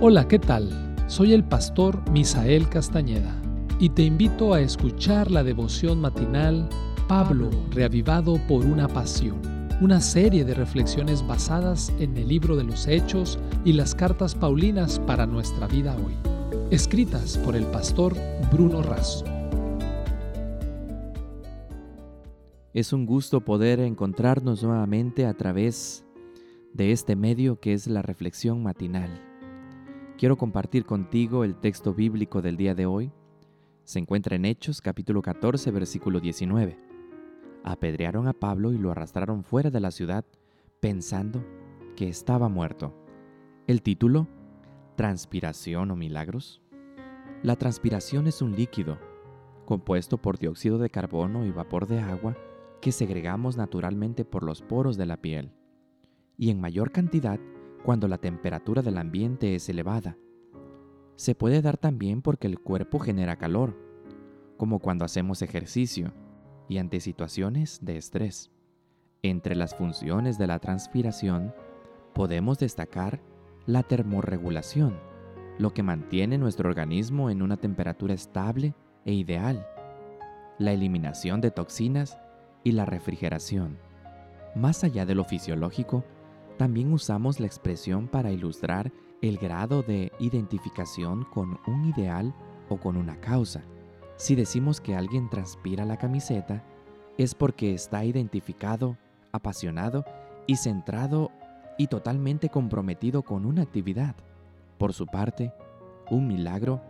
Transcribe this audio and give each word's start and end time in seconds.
Hola, 0.00 0.26
¿qué 0.26 0.40
tal? 0.40 0.70
Soy 1.06 1.32
el 1.32 1.44
pastor 1.44 2.10
Misael 2.10 2.68
Castañeda 2.68 3.40
y 3.78 3.90
te 3.90 4.02
invito 4.02 4.52
a 4.52 4.60
escuchar 4.60 5.30
la 5.30 5.44
devoción 5.44 6.00
matinal 6.00 6.68
Pablo, 7.08 7.48
reavivado 7.70 8.38
por 8.48 8.66
una 8.66 8.88
pasión, 8.88 9.40
una 9.80 10.00
serie 10.00 10.44
de 10.44 10.52
reflexiones 10.52 11.26
basadas 11.26 11.92
en 12.00 12.16
el 12.16 12.28
libro 12.28 12.56
de 12.56 12.64
los 12.64 12.88
Hechos 12.88 13.38
y 13.64 13.72
las 13.72 13.94
cartas 13.94 14.34
Paulinas 14.34 14.98
para 14.98 15.26
nuestra 15.26 15.68
vida 15.68 15.96
hoy, 15.96 16.14
escritas 16.70 17.38
por 17.38 17.54
el 17.54 17.64
pastor 17.66 18.14
Bruno 18.50 18.82
Razo. 18.82 19.24
Es 22.74 22.92
un 22.92 23.06
gusto 23.06 23.42
poder 23.42 23.78
encontrarnos 23.78 24.64
nuevamente 24.64 25.24
a 25.24 25.34
través 25.34 26.04
de 26.72 26.90
este 26.90 27.14
medio 27.14 27.60
que 27.60 27.72
es 27.72 27.86
la 27.86 28.02
reflexión 28.02 28.62
matinal. 28.62 29.33
Quiero 30.16 30.36
compartir 30.36 30.84
contigo 30.84 31.42
el 31.42 31.56
texto 31.56 31.92
bíblico 31.92 32.40
del 32.40 32.56
día 32.56 32.76
de 32.76 32.86
hoy. 32.86 33.10
Se 33.82 33.98
encuentra 33.98 34.36
en 34.36 34.44
Hechos 34.44 34.80
capítulo 34.80 35.22
14 35.22 35.72
versículo 35.72 36.20
19. 36.20 36.78
Apedrearon 37.64 38.28
a 38.28 38.32
Pablo 38.32 38.72
y 38.72 38.78
lo 38.78 38.92
arrastraron 38.92 39.42
fuera 39.42 39.70
de 39.70 39.80
la 39.80 39.90
ciudad 39.90 40.24
pensando 40.78 41.44
que 41.96 42.08
estaba 42.08 42.48
muerto. 42.48 42.94
El 43.66 43.82
título, 43.82 44.28
Transpiración 44.94 45.90
o 45.90 45.96
Milagros. 45.96 46.62
La 47.42 47.56
transpiración 47.56 48.28
es 48.28 48.40
un 48.40 48.54
líquido 48.54 49.00
compuesto 49.64 50.18
por 50.18 50.38
dióxido 50.38 50.78
de 50.78 50.90
carbono 50.90 51.44
y 51.44 51.50
vapor 51.50 51.88
de 51.88 51.98
agua 51.98 52.36
que 52.80 52.92
segregamos 52.92 53.56
naturalmente 53.56 54.24
por 54.24 54.44
los 54.44 54.62
poros 54.62 54.96
de 54.96 55.06
la 55.06 55.16
piel 55.16 55.50
y 56.36 56.50
en 56.50 56.60
mayor 56.60 56.92
cantidad 56.92 57.40
cuando 57.84 58.08
la 58.08 58.16
temperatura 58.16 58.80
del 58.80 58.96
ambiente 58.96 59.54
es 59.54 59.68
elevada. 59.68 60.16
Se 61.16 61.34
puede 61.34 61.60
dar 61.60 61.76
también 61.76 62.22
porque 62.22 62.46
el 62.46 62.58
cuerpo 62.58 62.98
genera 62.98 63.36
calor, 63.36 63.78
como 64.56 64.78
cuando 64.78 65.04
hacemos 65.04 65.42
ejercicio 65.42 66.12
y 66.66 66.78
ante 66.78 66.98
situaciones 67.00 67.80
de 67.82 67.98
estrés. 67.98 68.50
Entre 69.22 69.54
las 69.54 69.74
funciones 69.74 70.38
de 70.38 70.46
la 70.46 70.58
transpiración 70.60 71.54
podemos 72.14 72.58
destacar 72.58 73.20
la 73.66 73.82
termorregulación, 73.82 74.98
lo 75.58 75.74
que 75.74 75.82
mantiene 75.82 76.38
nuestro 76.38 76.70
organismo 76.70 77.28
en 77.28 77.42
una 77.42 77.58
temperatura 77.58 78.14
estable 78.14 78.74
e 79.04 79.12
ideal, 79.12 79.66
la 80.58 80.72
eliminación 80.72 81.42
de 81.42 81.50
toxinas 81.50 82.18
y 82.62 82.72
la 82.72 82.86
refrigeración. 82.86 83.78
Más 84.54 84.84
allá 84.84 85.04
de 85.04 85.14
lo 85.14 85.24
fisiológico, 85.24 86.04
también 86.56 86.92
usamos 86.92 87.40
la 87.40 87.46
expresión 87.46 88.08
para 88.08 88.30
ilustrar 88.30 88.92
el 89.22 89.38
grado 89.38 89.82
de 89.82 90.12
identificación 90.18 91.24
con 91.24 91.58
un 91.66 91.86
ideal 91.86 92.34
o 92.68 92.76
con 92.76 92.96
una 92.96 93.20
causa. 93.20 93.62
Si 94.16 94.34
decimos 94.34 94.80
que 94.80 94.94
alguien 94.94 95.28
transpira 95.28 95.84
la 95.84 95.96
camiseta, 95.96 96.64
es 97.18 97.34
porque 97.34 97.74
está 97.74 98.04
identificado, 98.04 98.96
apasionado 99.32 100.04
y 100.46 100.56
centrado 100.56 101.30
y 101.78 101.88
totalmente 101.88 102.48
comprometido 102.48 103.22
con 103.22 103.46
una 103.46 103.62
actividad. 103.62 104.14
Por 104.78 104.92
su 104.92 105.06
parte, 105.06 105.52
un 106.10 106.26
milagro 106.26 106.80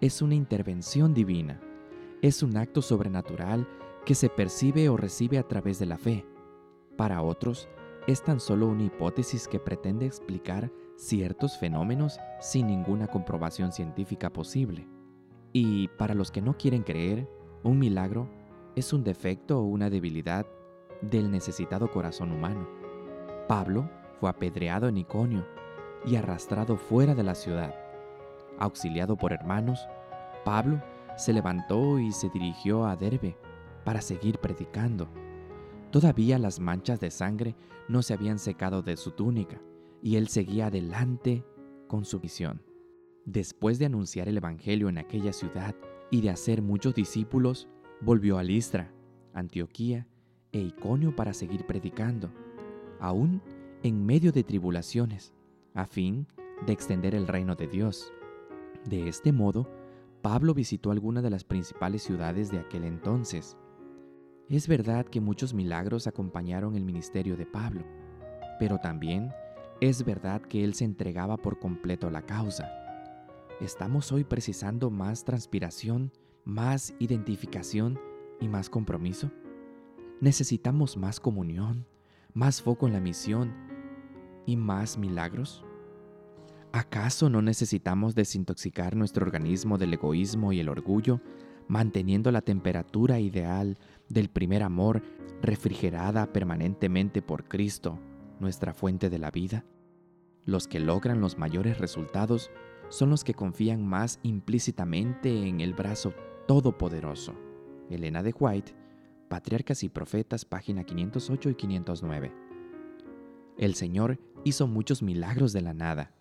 es 0.00 0.22
una 0.22 0.34
intervención 0.34 1.14
divina. 1.14 1.60
Es 2.22 2.42
un 2.42 2.56
acto 2.56 2.82
sobrenatural 2.82 3.68
que 4.04 4.14
se 4.14 4.28
percibe 4.28 4.88
o 4.88 4.96
recibe 4.96 5.38
a 5.38 5.46
través 5.46 5.78
de 5.78 5.86
la 5.86 5.98
fe. 5.98 6.24
Para 6.96 7.22
otros, 7.22 7.68
es 8.06 8.22
tan 8.22 8.40
solo 8.40 8.68
una 8.68 8.84
hipótesis 8.84 9.46
que 9.46 9.60
pretende 9.60 10.06
explicar 10.06 10.70
ciertos 10.96 11.56
fenómenos 11.56 12.18
sin 12.40 12.66
ninguna 12.66 13.06
comprobación 13.06 13.72
científica 13.72 14.30
posible. 14.30 14.86
Y 15.52 15.88
para 15.88 16.14
los 16.14 16.30
que 16.30 16.42
no 16.42 16.56
quieren 16.56 16.82
creer, 16.82 17.28
un 17.62 17.78
milagro 17.78 18.28
es 18.74 18.92
un 18.92 19.04
defecto 19.04 19.60
o 19.60 19.64
una 19.64 19.90
debilidad 19.90 20.46
del 21.00 21.30
necesitado 21.30 21.90
corazón 21.90 22.32
humano. 22.32 22.68
Pablo 23.48 23.88
fue 24.18 24.30
apedreado 24.30 24.88
en 24.88 24.98
Iconio 24.98 25.46
y 26.04 26.16
arrastrado 26.16 26.76
fuera 26.76 27.14
de 27.14 27.22
la 27.22 27.34
ciudad. 27.34 27.74
Auxiliado 28.58 29.16
por 29.16 29.32
hermanos, 29.32 29.86
Pablo 30.44 30.80
se 31.16 31.32
levantó 31.32 31.98
y 31.98 32.12
se 32.12 32.30
dirigió 32.30 32.86
a 32.86 32.96
Derbe 32.96 33.36
para 33.84 34.00
seguir 34.00 34.38
predicando. 34.38 35.08
Todavía 35.92 36.38
las 36.38 36.58
manchas 36.58 37.00
de 37.00 37.10
sangre 37.10 37.54
no 37.86 38.02
se 38.02 38.14
habían 38.14 38.38
secado 38.38 38.80
de 38.80 38.96
su 38.96 39.10
túnica, 39.10 39.60
y 40.02 40.16
él 40.16 40.28
seguía 40.28 40.66
adelante 40.66 41.44
con 41.86 42.06
su 42.06 42.18
misión. 42.18 42.62
Después 43.26 43.78
de 43.78 43.86
anunciar 43.86 44.26
el 44.26 44.38
Evangelio 44.38 44.88
en 44.88 44.96
aquella 44.96 45.34
ciudad 45.34 45.76
y 46.10 46.22
de 46.22 46.30
hacer 46.30 46.62
muchos 46.62 46.94
discípulos, 46.94 47.68
volvió 48.00 48.38
a 48.38 48.42
Listra, 48.42 48.90
Antioquía 49.34 50.08
e 50.50 50.60
Iconio 50.60 51.14
para 51.14 51.34
seguir 51.34 51.66
predicando, 51.66 52.32
aún 52.98 53.42
en 53.82 54.04
medio 54.04 54.32
de 54.32 54.44
tribulaciones, 54.44 55.34
a 55.74 55.84
fin 55.84 56.26
de 56.66 56.72
extender 56.72 57.14
el 57.14 57.26
reino 57.26 57.54
de 57.54 57.68
Dios. 57.68 58.12
De 58.86 59.08
este 59.08 59.30
modo, 59.30 59.70
Pablo 60.22 60.54
visitó 60.54 60.90
algunas 60.90 61.22
de 61.22 61.30
las 61.30 61.44
principales 61.44 62.02
ciudades 62.02 62.50
de 62.50 62.60
aquel 62.60 62.84
entonces, 62.84 63.58
es 64.56 64.68
verdad 64.68 65.06
que 65.06 65.20
muchos 65.20 65.54
milagros 65.54 66.06
acompañaron 66.06 66.76
el 66.76 66.84
ministerio 66.84 67.36
de 67.38 67.46
Pablo, 67.46 67.84
pero 68.58 68.78
también 68.78 69.32
es 69.80 70.04
verdad 70.04 70.42
que 70.42 70.62
él 70.62 70.74
se 70.74 70.84
entregaba 70.84 71.38
por 71.38 71.58
completo 71.58 72.06
a 72.06 72.10
la 72.10 72.22
causa. 72.22 72.70
¿Estamos 73.60 74.12
hoy 74.12 74.24
precisando 74.24 74.90
más 74.90 75.24
transpiración, 75.24 76.12
más 76.44 76.94
identificación 76.98 77.98
y 78.40 78.48
más 78.48 78.68
compromiso? 78.68 79.30
¿Necesitamos 80.20 80.98
más 80.98 81.18
comunión, 81.18 81.86
más 82.34 82.60
foco 82.60 82.86
en 82.86 82.92
la 82.92 83.00
misión 83.00 83.54
y 84.44 84.56
más 84.56 84.98
milagros? 84.98 85.64
¿Acaso 86.72 87.30
no 87.30 87.40
necesitamos 87.40 88.14
desintoxicar 88.14 88.96
nuestro 88.96 89.24
organismo 89.24 89.78
del 89.78 89.94
egoísmo 89.94 90.52
y 90.52 90.60
el 90.60 90.68
orgullo 90.68 91.20
manteniendo 91.68 92.30
la 92.30 92.42
temperatura 92.42 93.18
ideal 93.20 93.78
del 94.12 94.28
primer 94.28 94.62
amor 94.62 95.02
refrigerada 95.40 96.32
permanentemente 96.32 97.22
por 97.22 97.48
Cristo, 97.48 97.98
nuestra 98.40 98.74
fuente 98.74 99.10
de 99.10 99.18
la 99.18 99.30
vida? 99.30 99.64
Los 100.44 100.68
que 100.68 100.80
logran 100.80 101.20
los 101.20 101.38
mayores 101.38 101.78
resultados 101.78 102.50
son 102.88 103.10
los 103.10 103.24
que 103.24 103.34
confían 103.34 103.86
más 103.86 104.20
implícitamente 104.22 105.46
en 105.46 105.60
el 105.60 105.72
brazo 105.72 106.12
todopoderoso. 106.46 107.34
Elena 107.88 108.22
de 108.22 108.34
White, 108.38 108.74
Patriarcas 109.28 109.82
y 109.82 109.88
Profetas, 109.88 110.44
página 110.44 110.84
508 110.84 111.50
y 111.50 111.54
509. 111.54 112.32
El 113.58 113.74
Señor 113.74 114.18
hizo 114.44 114.66
muchos 114.66 115.02
milagros 115.02 115.52
de 115.52 115.62
la 115.62 115.74
nada, 115.74 116.12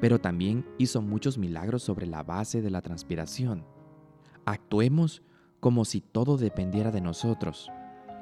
pero 0.00 0.20
también 0.20 0.66
hizo 0.78 1.00
muchos 1.00 1.38
milagros 1.38 1.82
sobre 1.82 2.06
la 2.06 2.22
base 2.22 2.60
de 2.60 2.70
la 2.70 2.82
transpiración 2.82 3.64
Actuemos 4.44 5.22
como 5.62 5.84
si 5.84 6.00
todo 6.00 6.38
dependiera 6.38 6.90
de 6.90 7.00
nosotros. 7.00 7.70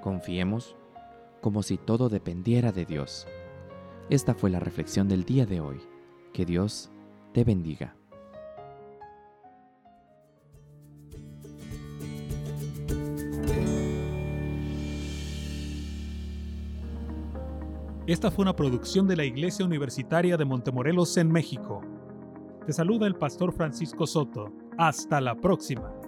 Confiemos 0.03 0.77
como 1.41 1.62
si 1.62 1.78
todo 1.78 2.11
dependiera 2.11 2.71
de 2.71 2.84
Dios. 2.84 3.27
Esta 4.11 4.34
fue 4.34 4.51
la 4.51 4.61
reflexión 4.61 5.09
del 5.09 5.25
día 5.25 5.47
de 5.47 5.62
hoy. 5.62 5.81
Que 6.34 6.45
Dios 6.45 6.91
te 7.33 7.43
bendiga. 7.43 7.97
Esta 18.07 18.31
fue 18.31 18.43
una 18.43 18.55
producción 18.55 19.09
de 19.09 19.17
la 19.17 19.25
Iglesia 19.25 19.65
Universitaria 19.65 20.37
de 20.37 20.45
Montemorelos 20.45 21.17
en 21.17 21.33
México. 21.33 21.81
Te 22.66 22.75
saluda 22.75 23.07
el 23.07 23.15
pastor 23.15 23.54
Francisco 23.54 24.07
Soto. 24.07 24.53
Hasta 24.77 25.22
la 25.22 25.34
próxima. 25.37 26.00